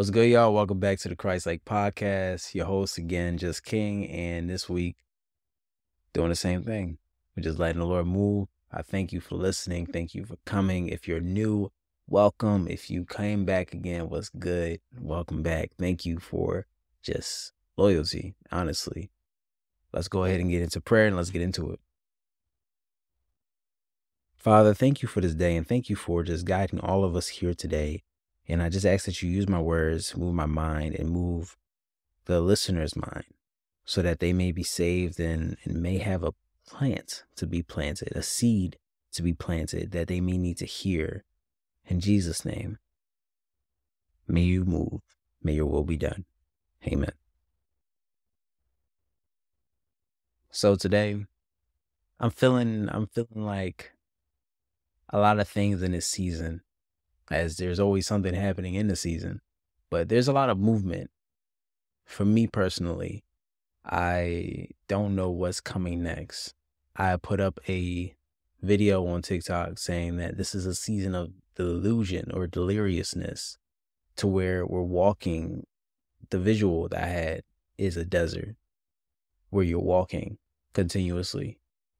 [0.00, 0.54] What's good, y'all?
[0.54, 2.54] Welcome back to the Christ Like Podcast.
[2.54, 4.96] Your host again, Just King, and this week
[6.14, 6.96] doing the same thing.
[7.36, 8.48] We're just letting the Lord move.
[8.72, 9.84] I thank you for listening.
[9.84, 10.88] Thank you for coming.
[10.88, 11.70] If you're new,
[12.06, 12.66] welcome.
[12.66, 14.80] If you came back again, what's good?
[14.98, 15.72] Welcome back.
[15.78, 16.64] Thank you for
[17.02, 19.10] just loyalty, honestly.
[19.92, 21.80] Let's go ahead and get into prayer and let's get into it.
[24.34, 27.28] Father, thank you for this day and thank you for just guiding all of us
[27.28, 28.02] here today.
[28.50, 31.56] And I just ask that you use my words, move my mind, and move
[32.24, 33.26] the listener's mind
[33.84, 36.34] so that they may be saved and, and may have a
[36.66, 38.76] plant to be planted, a seed
[39.12, 41.22] to be planted that they may need to hear.
[41.86, 42.78] In Jesus' name,
[44.26, 45.00] may you move.
[45.40, 46.24] May your will be done.
[46.84, 47.12] Amen.
[50.50, 51.24] So today,
[52.18, 53.92] I'm feeling I'm feeling like
[55.08, 56.62] a lot of things in this season,
[57.30, 59.40] as there's always something happening in the season,
[59.90, 61.10] but there's a lot of movement.
[62.04, 63.24] For me personally,
[63.84, 66.54] I don't know what's coming next.
[66.96, 68.14] I put up a
[68.60, 73.56] video on TikTok saying that this is a season of delusion or deliriousness
[74.16, 75.66] to where we're walking.
[76.30, 77.42] The visual that I had
[77.78, 78.56] is a desert
[79.50, 80.38] where you're walking
[80.72, 81.58] continuously,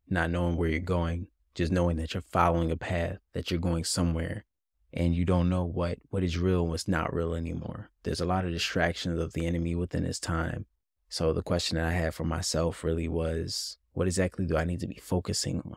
[0.09, 3.85] not knowing where you're going, just knowing that you're following a path, that you're going
[3.85, 4.45] somewhere,
[4.93, 7.91] and you don't know what what is real and what's not real anymore.
[8.03, 10.67] There's a lot of distractions of the enemy within this time.
[11.09, 14.81] So the question that I had for myself really was, what exactly do I need
[14.81, 15.77] to be focusing on?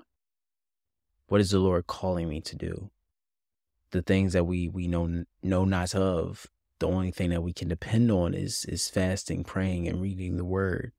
[1.28, 2.91] What is the Lord calling me to do?
[3.91, 6.47] The things that we we know know not of.
[6.80, 10.45] The only thing that we can depend on is is fasting, praying, and reading the
[10.45, 10.91] Word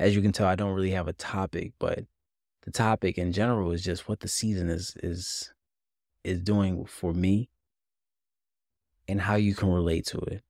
[0.00, 2.06] as you can tell, I don't really have a topic, but
[2.62, 5.52] the topic in general is just what the season is is
[6.24, 7.48] is doing for me
[9.08, 10.42] and how you can relate to it.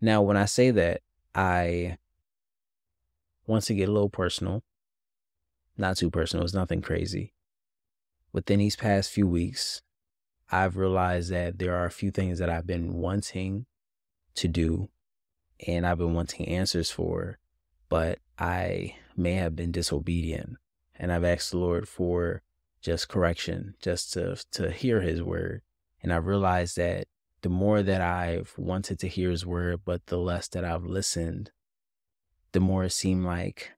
[0.00, 1.02] Now, when I say that,
[1.34, 1.98] I
[3.46, 4.62] want to get a little personal.
[5.76, 7.34] Not too personal, it's nothing crazy.
[8.32, 9.82] Within these past few weeks,
[10.50, 13.66] I've realized that there are a few things that I've been wanting
[14.36, 14.88] to do
[15.66, 17.38] and I've been wanting answers for,
[17.88, 20.56] but I may have been disobedient.
[20.98, 22.42] And I've asked the Lord for
[22.80, 25.62] just correction, just to to hear his word.
[26.02, 27.06] And I realized that
[27.42, 31.50] the more that I've wanted to hear his word, but the less that I've listened,
[32.52, 33.72] the more it seemed like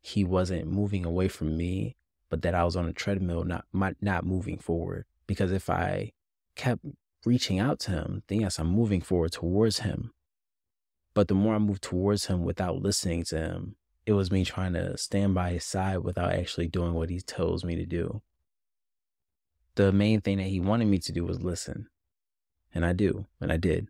[0.00, 1.96] he wasn't moving away from me,
[2.28, 5.04] but that I was on a treadmill, not not moving forward.
[5.26, 6.12] Because if I
[6.56, 6.84] kept
[7.24, 10.12] reaching out to him, then yes, I'm moving forward towards him.
[11.18, 13.74] But the more I moved towards him without listening to him,
[14.06, 17.64] it was me trying to stand by his side without actually doing what he tells
[17.64, 18.22] me to do.
[19.74, 21.88] The main thing that he wanted me to do was listen.
[22.72, 23.88] And I do, and I did.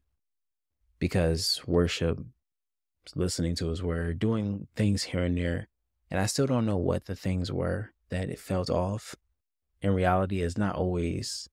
[0.99, 2.19] Because worship,
[3.15, 5.69] listening to his word, doing things here and there,
[6.11, 9.15] and I still don't know what the things were that it felt off.
[9.83, 11.47] In reality, it's not always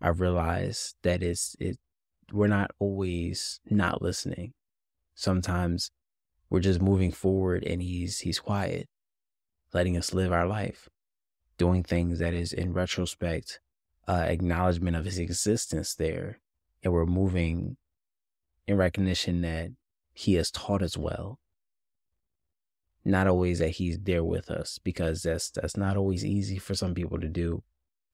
[0.00, 1.76] I realize that it's it
[2.32, 4.54] we're not always not listening
[5.20, 5.90] sometimes
[6.48, 8.88] we're just moving forward and he's he's quiet
[9.72, 10.88] letting us live our life
[11.58, 13.60] doing things that is in retrospect
[14.08, 16.40] uh, acknowledgement of his existence there.
[16.82, 17.76] And we're moving
[18.66, 19.70] in recognition that
[20.12, 21.38] he has taught us well.
[23.04, 26.94] Not always that he's there with us because that's that's not always easy for some
[26.94, 27.62] people to do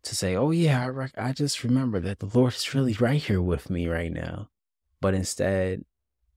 [0.02, 3.20] to say oh yeah I, rec- I just remember that the lord is really right
[3.20, 4.50] here with me right now.
[5.00, 5.84] But instead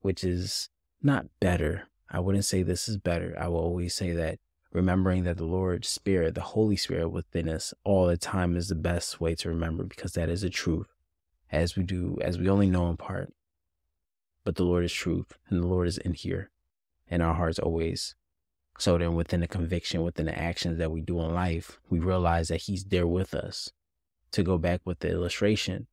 [0.01, 0.69] which is
[1.01, 1.87] not better.
[2.09, 3.35] I wouldn't say this is better.
[3.39, 4.39] I will always say that
[4.71, 8.75] remembering that the Lord Spirit, the Holy Spirit within us all the time is the
[8.75, 10.87] best way to remember because that is the truth
[11.51, 13.33] as we do, as we only know in part.
[14.43, 16.49] But the Lord is truth and the Lord is in here
[17.09, 18.15] in our hearts always.
[18.77, 22.47] So then within the conviction, within the actions that we do in life, we realize
[22.47, 23.71] that He's there with us.
[24.33, 25.87] To go back with the illustration,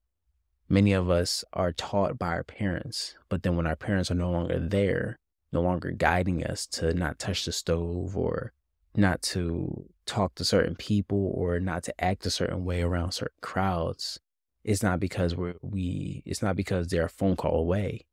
[0.69, 4.31] many of us are taught by our parents, but then when our parents are no
[4.31, 5.19] longer there,
[5.53, 8.53] no longer guiding us to not touch the stove or
[8.97, 13.39] not to talk to certain people or not to act a certain way around certain
[13.41, 14.19] crowds,
[14.65, 18.07] it's not because we're, we, it's not because they're a phone call away.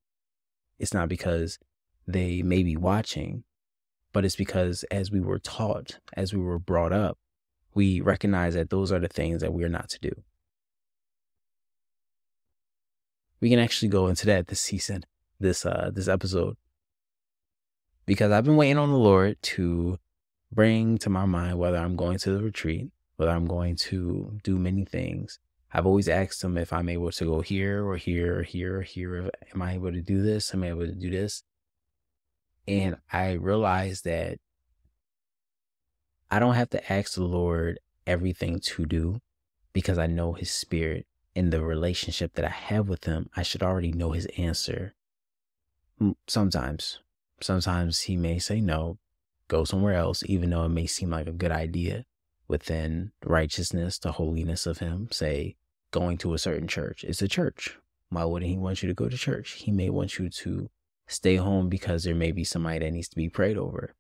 [0.78, 1.58] It's not because
[2.08, 3.44] they may be watching,
[4.12, 7.18] but it's because as we were taught, as we were brought up,
[7.74, 10.12] we recognize that those are the things that we are not to do
[13.44, 15.04] we can actually go into that this season,
[15.40, 16.56] this uh this episode.
[18.06, 20.00] Because I've been waiting on the Lord to
[20.52, 24.58] bring to my mind whether I'm going to the retreat whether I'm going to do
[24.58, 25.40] many things,
[25.74, 28.82] I've always asked him if I'm able to go here or here or here or
[28.82, 29.30] here.
[29.54, 30.54] Am I able to do this?
[30.54, 31.44] Am I able to do this?
[32.68, 34.38] And I realized that
[36.32, 39.20] I don't have to ask the Lord everything to do
[39.74, 43.30] because I know his spirit in the relationship that I have with him.
[43.36, 44.94] I should already know his answer.
[46.28, 47.00] Sometimes,
[47.42, 48.98] sometimes he may say no,
[49.48, 52.06] go somewhere else, even though it may seem like a good idea
[52.48, 55.08] within righteousness, the holiness of him.
[55.12, 55.56] Say,
[55.92, 57.04] going to a certain church.
[57.04, 57.78] It's a church.
[58.10, 59.52] Why wouldn't he want you to go to church?
[59.52, 60.70] He may want you to
[61.08, 63.96] stay home because there may be somebody that needs to be prayed over.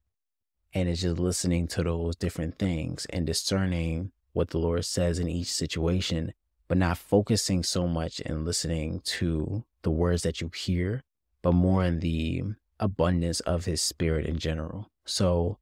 [0.73, 5.29] And it's just listening to those different things and discerning what the Lord says in
[5.29, 6.33] each situation,
[6.67, 11.03] but not focusing so much and listening to the words that you hear,
[11.41, 12.43] but more in the
[12.79, 14.89] abundance of his spirit in general.
[15.05, 15.57] So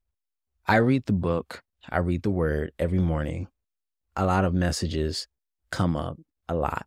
[0.67, 3.47] I read the book, I read the word every morning.
[4.15, 5.27] A lot of messages
[5.71, 6.17] come up
[6.47, 6.85] a lot.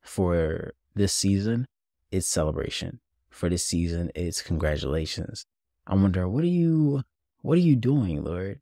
[0.00, 1.66] For this season,
[2.10, 3.00] it's celebration.
[3.30, 5.46] For this season, it's congratulations.
[5.86, 7.02] I wonder, what are you
[7.42, 8.60] what are you doing, Lord?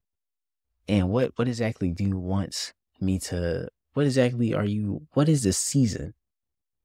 [0.89, 5.43] And what what exactly do you want me to what exactly are you what is
[5.43, 6.15] this season?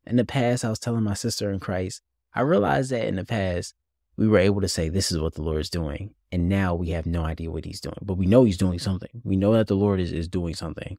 [0.05, 2.01] In the past, I was telling my sister in Christ,
[2.33, 3.73] I realized that in the past,
[4.17, 6.13] we were able to say, This is what the Lord is doing.
[6.31, 7.97] And now we have no idea what he's doing.
[8.01, 9.21] But we know he's doing something.
[9.23, 10.97] We know that the Lord is, is doing something.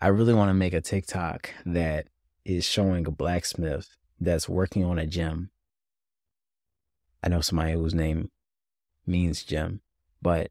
[0.00, 2.08] I really want to make a TikTok that
[2.44, 3.88] is showing a blacksmith
[4.20, 5.50] that's working on a gem.
[7.22, 8.30] I know somebody whose name
[9.06, 9.80] means gem,
[10.20, 10.50] but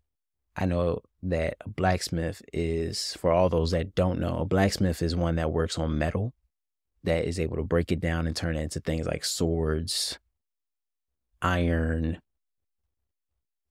[0.56, 5.16] I know that a blacksmith is, for all those that don't know, a blacksmith is
[5.16, 6.34] one that works on metal
[7.04, 10.20] that is able to break it down and turn it into things like swords,
[11.42, 12.20] iron,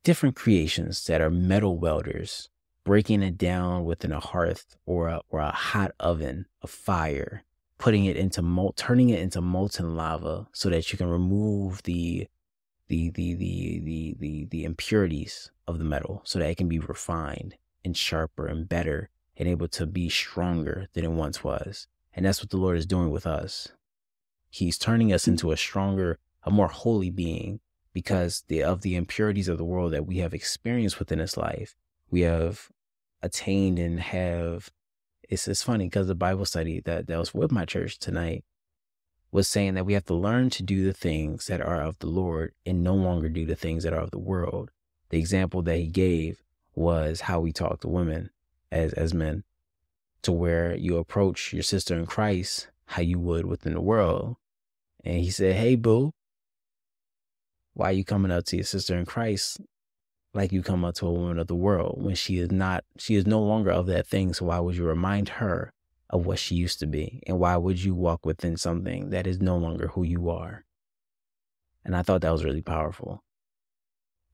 [0.04, 2.48] different creations that are metal welders
[2.84, 7.44] breaking it down within a hearth or a, or a hot oven, a fire,
[7.78, 12.26] putting it into molt, turning it into molten lava so that you can remove the
[12.88, 16.78] the the the the the, the impurities of the metal so that it can be
[16.78, 21.86] refined and sharper and better and able to be stronger than it once was.
[22.14, 23.68] And that's what the Lord is doing with us.
[24.50, 27.60] He's turning us into a stronger, a more holy being
[27.94, 31.74] because the, of the impurities of the world that we have experienced within this life
[32.12, 32.68] we have
[33.22, 34.70] attained and have
[35.28, 38.44] it's it's funny because the Bible study that, that was with my church tonight
[39.32, 42.06] was saying that we have to learn to do the things that are of the
[42.06, 44.70] Lord and no longer do the things that are of the world.
[45.08, 46.42] The example that he gave
[46.74, 48.30] was how we talk to women
[48.70, 49.44] as as men,
[50.22, 54.36] to where you approach your sister in Christ how you would within the world.
[55.02, 56.12] And he said, Hey boo,
[57.74, 59.60] why are you coming up to your sister in Christ
[60.34, 63.14] like you come up to a woman of the world when she is not, she
[63.14, 64.32] is no longer of that thing.
[64.32, 65.72] So why would you remind her
[66.12, 67.22] of what she used to be?
[67.26, 70.64] And why would you walk within something that is no longer who you are?
[71.84, 73.24] And I thought that was really powerful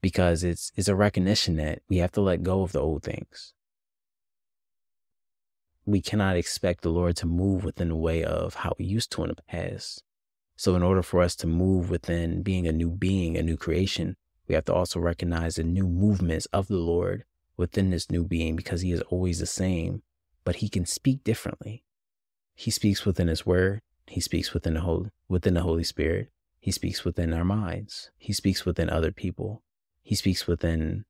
[0.01, 3.55] because it's, it's a recognition that we have to let go of the old things.
[5.87, 9.23] We cannot expect the Lord to move within the way of how we used to
[9.23, 10.03] in the past.
[10.57, 14.17] So in order for us to move within being a new being, a new creation,
[14.49, 17.25] we have to also recognize the new movements of the Lord
[17.57, 20.03] within this new being because he is always the same,
[20.49, 21.85] but he can speak differently.
[22.55, 23.83] He speaks within his word.
[24.07, 26.31] He speaks within the Holy, within the Holy Spirit.
[26.59, 28.11] He speaks within our minds.
[28.17, 29.63] He speaks within other people.
[30.01, 31.05] He speaks within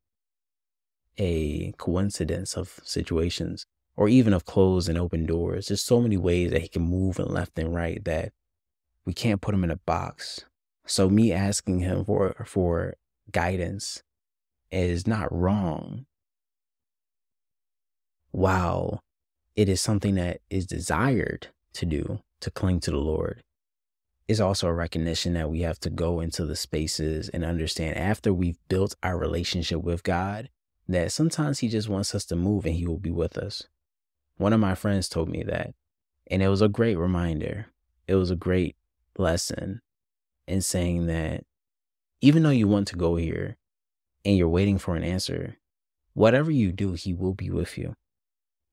[1.19, 5.69] a coincidence of situations or even of closed and open doors.
[5.69, 8.33] There's so many ways that he can move and left and right that
[9.05, 10.47] we can't put him in a box.
[10.85, 12.97] So me asking him for for
[13.31, 14.03] guidance
[14.73, 16.07] is not wrong.
[18.33, 19.05] While
[19.59, 23.43] it is something that is desired to do, to cling to the Lord,
[24.29, 28.33] is also a recognition that we have to go into the spaces and understand after
[28.33, 30.49] we've built our relationship with God
[30.87, 33.65] that sometimes He just wants us to move and He will be with us.
[34.37, 35.75] One of my friends told me that,
[36.29, 37.67] and it was a great reminder.
[38.07, 38.77] It was a great
[39.19, 39.81] lesson
[40.47, 41.43] in saying that
[42.21, 43.57] even though you want to go here
[44.25, 45.57] and you're waiting for an answer,
[46.15, 47.97] whatever you do, He will be with you.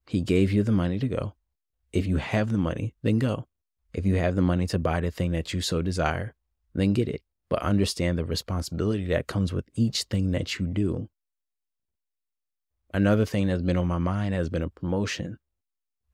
[0.07, 1.33] He gave you the money to go.
[1.91, 3.47] If you have the money, then go.
[3.93, 6.33] If you have the money to buy the thing that you so desire,
[6.73, 7.21] then get it.
[7.49, 11.09] But understand the responsibility that comes with each thing that you do.
[12.93, 15.37] Another thing that's been on my mind has been a promotion.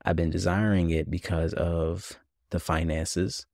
[0.04, 2.20] I've been desiring it because of
[2.50, 3.46] the finances,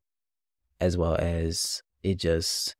[0.79, 2.75] as well as it just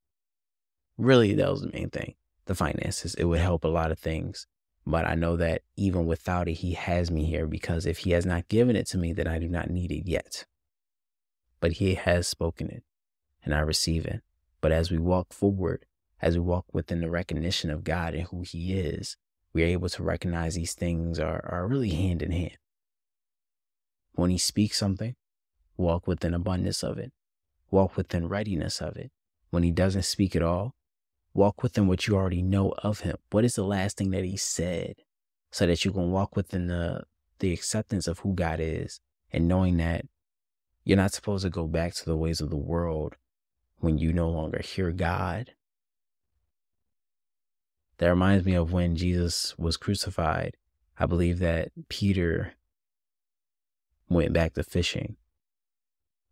[0.98, 4.48] really that was the main thing the finances it would help a lot of things
[4.90, 8.26] But I know that even without it, He has me here because if He has
[8.26, 10.46] not given it to me, then I do not need it yet.
[11.60, 12.84] But He has spoken it
[13.44, 14.22] and I receive it.
[14.62, 15.86] But as we walk forward,
[16.22, 19.18] as we walk within the recognition of God and who He is,
[19.52, 22.58] we are able to recognize these things are, are really hand in hand.
[24.14, 25.18] When He speaks something,
[25.76, 27.12] walk within abundance of it,
[27.70, 29.12] walk within readiness of it.
[29.50, 30.77] When He doesn't speak at all,
[31.38, 33.16] walk within what you already know of Him.
[33.32, 34.96] What is the last thing that He said?
[35.52, 37.04] So that you can walk within the,
[37.40, 39.00] the acceptance of who God is
[39.32, 40.06] and knowing that
[40.84, 43.16] you're not supposed to go back to the ways of the world
[43.78, 45.52] when you no longer hear God
[47.98, 50.56] that reminds me of when Jesus was crucified.
[51.00, 52.54] I believe that Peter
[54.10, 55.16] went back to fishing.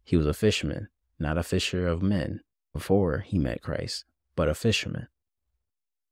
[0.03, 2.41] He was a fisherman, not a fisher of men
[2.73, 5.07] before he met Christ, but a fisherman.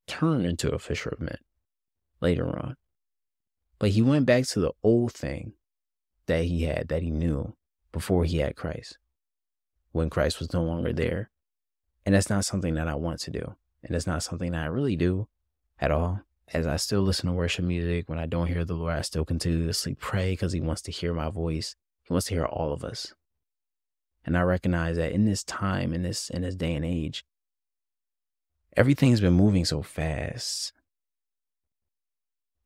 [0.08, 1.38] Turned into a fisherman
[2.22, 2.76] later on.
[3.80, 5.54] But he went back to the old thing
[6.26, 7.56] that he had, that he knew
[7.92, 8.98] before he had Christ,
[9.92, 11.30] when Christ was no longer there.
[12.06, 13.56] And that's not something that I want to do.
[13.84, 15.28] And it's not something that I really do
[15.80, 16.22] at all.
[16.54, 19.26] As I still listen to worship music, when I don't hear the Lord, I still
[19.26, 21.76] continuously pray because He wants to hear my voice.
[22.04, 23.14] He wants to hear all of us.
[24.26, 27.26] And I recognize that in this time, in this in this day and age,
[28.76, 30.74] everything's been moving so fast.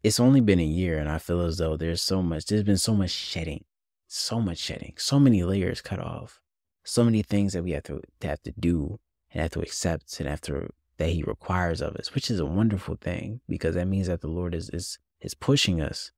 [0.03, 2.77] It's only been a year, and I feel as though there's so much, there's been
[2.77, 3.65] so much shedding,
[4.07, 6.39] so much shedding, so many layers cut off,
[6.83, 8.99] so many things that we have to, to have to do
[9.31, 12.45] and have to accept and have to that he requires of us, which is a
[12.45, 16.11] wonderful thing because that means that the Lord is is is pushing us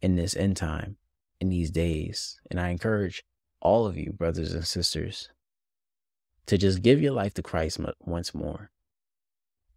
[0.00, 0.96] in this end time,
[1.40, 2.40] in these days.
[2.50, 3.24] And I encourage
[3.60, 5.30] all of you, brothers and sisters,
[6.46, 8.70] to just give your life to Christ once more,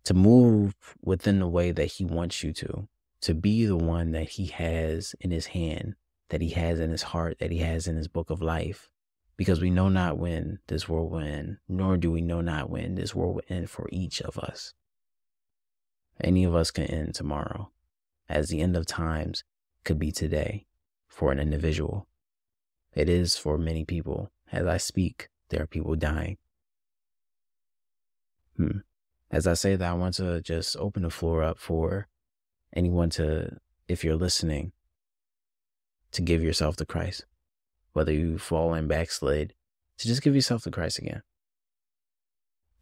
[0.05, 2.87] to move within the way that he wants you to,
[3.21, 5.95] to be the one that he has in his hand,
[6.29, 8.89] that he has in his heart, that he has in his book of life,
[9.35, 12.95] because we know not when this world will end, nor do we know not when
[12.95, 14.73] this world will end for each of us.
[16.21, 17.71] Any of us can end tomorrow,
[18.29, 19.43] as the end of times
[19.83, 20.67] could be today
[21.07, 22.07] for an individual.
[22.93, 24.31] It is for many people.
[24.51, 26.37] As I speak, there are people dying.
[28.55, 28.79] Hmm.
[29.31, 32.07] As I say that, I want to just open the floor up for
[32.75, 34.71] anyone to, if you're listening,
[36.11, 37.25] to give yourself to Christ
[37.95, 39.53] whether you fall and backslid,
[39.97, 41.23] to just give yourself to Christ again.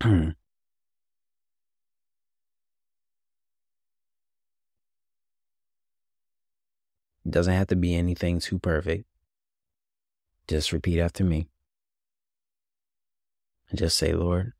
[7.25, 9.05] It doesn't have to be anything too perfect.
[10.45, 11.47] Just repeat after me.
[13.69, 14.51] And just say, Lord,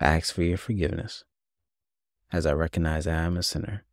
[0.00, 1.24] I ask for your forgiveness
[2.32, 3.84] as I recognize I am a sinner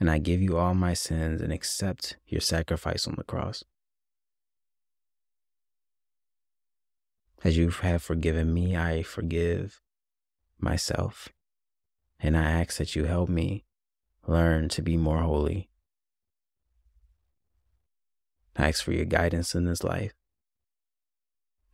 [0.00, 3.64] and I give you all my sins and accept your sacrifice on the cross.
[7.44, 9.80] As you have forgiven me, I forgive
[10.58, 11.28] myself,
[12.18, 13.64] and I ask that you help me
[14.26, 15.70] learn to be more holy.
[18.56, 20.14] I ask for your guidance in this life,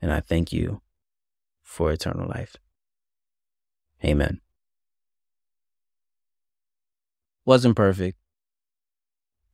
[0.03, 0.83] and I thank you
[1.65, 2.57] for eternal life.
[4.05, 4.41] Amen.
[7.45, 8.17] Wasn't perfect,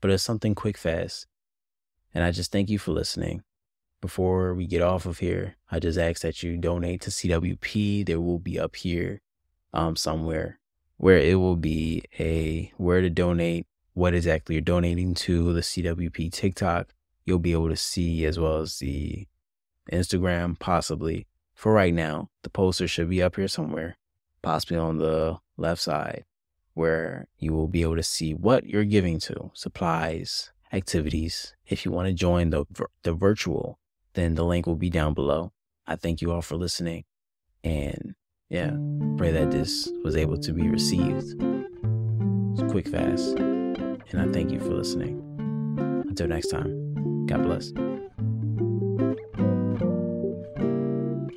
[0.01, 1.27] but it's something quick, fast.
[2.13, 3.43] And I just thank you for listening.
[4.01, 8.07] Before we get off of here, I just ask that you donate to CWP.
[8.07, 9.21] There will be up here
[9.73, 10.61] um, somewhere
[11.01, 16.31] where it will be a where to donate, what exactly you're donating to, the CWP
[16.31, 16.93] TikTok.
[17.25, 19.27] You'll be able to see as well as the
[19.91, 21.27] Instagram, possibly.
[21.61, 23.99] For right now, the poster should be up here somewhere,
[24.41, 26.25] possibly on the left side
[26.73, 31.55] where you will be able to see what you're giving to supplies, activities.
[31.67, 32.65] If you want to join the,
[33.03, 33.79] the virtual,
[34.15, 35.53] then the link will be down below.
[35.87, 37.05] I thank you all for listening.
[37.63, 38.15] And
[38.49, 38.71] yeah,
[39.19, 41.35] pray that this was able to be received.
[42.55, 43.37] It's quick, fast.
[43.37, 45.23] And I thank you for listening.
[46.09, 47.71] Until next time, God bless.